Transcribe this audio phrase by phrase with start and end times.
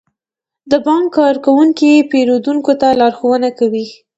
[0.71, 3.85] د بانک کارکونکي پیرودونکو ته لارښوونه کوي.